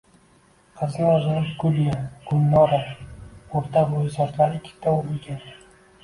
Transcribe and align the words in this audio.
Qiz 0.77 0.93
oʼzini 1.07 1.49
Gulya— 1.63 1.97
Gulnora; 2.29 2.79
oʼrta 3.59 3.83
boʼy, 3.91 4.09
sochlari 4.15 4.57
ikkita 4.61 4.95
oʼrilgan 4.95 5.45